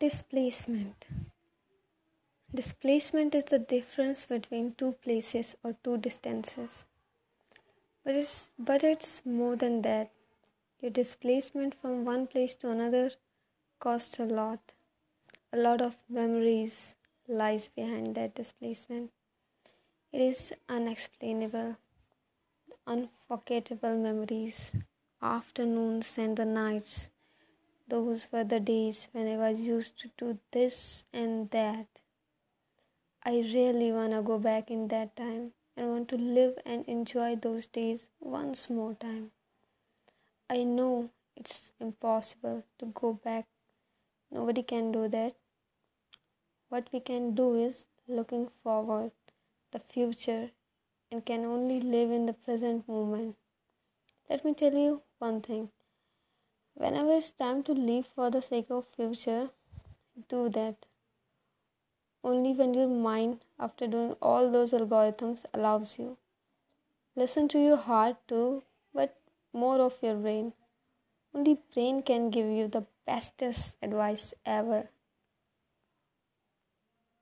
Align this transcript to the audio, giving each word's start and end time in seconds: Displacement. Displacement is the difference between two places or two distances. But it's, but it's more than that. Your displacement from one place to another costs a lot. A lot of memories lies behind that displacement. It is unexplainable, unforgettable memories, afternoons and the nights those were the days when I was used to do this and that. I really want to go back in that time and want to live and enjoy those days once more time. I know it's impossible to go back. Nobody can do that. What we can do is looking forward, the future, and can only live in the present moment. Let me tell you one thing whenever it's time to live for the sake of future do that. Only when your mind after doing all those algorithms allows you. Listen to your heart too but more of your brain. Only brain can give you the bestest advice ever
Displacement. 0.00 1.06
Displacement 2.52 3.32
is 3.32 3.44
the 3.44 3.60
difference 3.60 4.26
between 4.26 4.74
two 4.74 4.92
places 4.92 5.56
or 5.62 5.76
two 5.84 5.98
distances. 5.98 6.84
But 8.04 8.16
it's, 8.16 8.50
but 8.58 8.82
it's 8.82 9.22
more 9.24 9.54
than 9.54 9.82
that. 9.82 10.10
Your 10.80 10.90
displacement 10.90 11.76
from 11.76 12.04
one 12.04 12.26
place 12.26 12.54
to 12.56 12.70
another 12.70 13.12
costs 13.78 14.18
a 14.18 14.24
lot. 14.24 14.58
A 15.52 15.56
lot 15.56 15.80
of 15.80 16.02
memories 16.08 16.96
lies 17.28 17.68
behind 17.68 18.16
that 18.16 18.34
displacement. 18.34 19.12
It 20.12 20.20
is 20.20 20.52
unexplainable, 20.68 21.76
unforgettable 22.84 23.96
memories, 23.96 24.72
afternoons 25.22 26.18
and 26.18 26.36
the 26.36 26.44
nights 26.44 27.10
those 27.94 28.26
were 28.32 28.42
the 28.42 28.58
days 28.58 29.06
when 29.12 29.28
I 29.28 29.36
was 29.36 29.60
used 29.60 29.96
to 30.00 30.08
do 30.18 30.38
this 30.50 31.04
and 31.12 31.48
that. 31.50 31.86
I 33.24 33.34
really 33.54 33.92
want 33.92 34.14
to 34.14 34.20
go 34.20 34.36
back 34.36 34.68
in 34.68 34.88
that 34.88 35.14
time 35.14 35.52
and 35.76 35.90
want 35.90 36.08
to 36.08 36.16
live 36.16 36.54
and 36.66 36.84
enjoy 36.88 37.36
those 37.36 37.66
days 37.66 38.06
once 38.18 38.68
more 38.68 38.94
time. 38.94 39.30
I 40.50 40.64
know 40.64 41.10
it's 41.36 41.70
impossible 41.78 42.64
to 42.80 42.86
go 42.86 43.12
back. 43.12 43.46
Nobody 44.28 44.64
can 44.64 44.90
do 44.90 45.06
that. 45.06 45.36
What 46.70 46.88
we 46.92 46.98
can 46.98 47.32
do 47.36 47.54
is 47.54 47.86
looking 48.08 48.48
forward, 48.64 49.12
the 49.70 49.78
future, 49.78 50.50
and 51.12 51.24
can 51.24 51.44
only 51.44 51.80
live 51.80 52.10
in 52.10 52.26
the 52.26 52.32
present 52.32 52.88
moment. 52.88 53.36
Let 54.28 54.44
me 54.44 54.52
tell 54.52 54.74
you 54.74 55.02
one 55.20 55.40
thing 55.42 55.70
whenever 56.74 57.12
it's 57.16 57.30
time 57.30 57.62
to 57.64 57.72
live 57.72 58.06
for 58.14 58.30
the 58.30 58.42
sake 58.42 58.70
of 58.70 58.86
future 58.86 59.50
do 60.28 60.48
that. 60.48 60.86
Only 62.22 62.52
when 62.52 62.74
your 62.74 62.88
mind 62.88 63.40
after 63.58 63.86
doing 63.86 64.16
all 64.22 64.50
those 64.50 64.72
algorithms 64.72 65.44
allows 65.52 65.98
you. 65.98 66.16
Listen 67.16 67.48
to 67.48 67.58
your 67.58 67.76
heart 67.76 68.16
too 68.28 68.62
but 68.94 69.16
more 69.52 69.80
of 69.80 69.98
your 70.02 70.14
brain. 70.14 70.52
Only 71.34 71.58
brain 71.74 72.02
can 72.02 72.30
give 72.30 72.46
you 72.46 72.68
the 72.68 72.86
bestest 73.06 73.76
advice 73.82 74.34
ever 74.46 74.88